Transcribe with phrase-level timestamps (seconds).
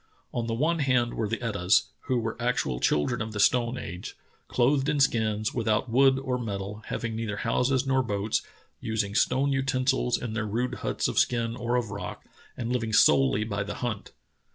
[0.33, 4.17] On the one hand were the Etahs, who were actual children of the stone age—
[4.47, 8.41] clothed in skins, without wood or metal, having neither houses nor boats,
[8.79, 12.25] using stone utensils in their rude huts of skin or of rock,
[12.57, 14.11] and living solely by the hunt.